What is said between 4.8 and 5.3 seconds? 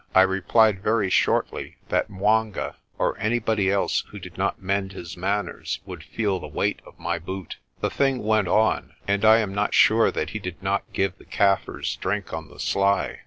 his